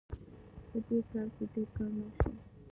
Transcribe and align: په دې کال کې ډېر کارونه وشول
په 0.69 0.77
دې 0.87 0.97
کال 1.11 1.27
کې 1.35 1.45
ډېر 1.53 1.67
کارونه 1.75 2.03
وشول 2.07 2.35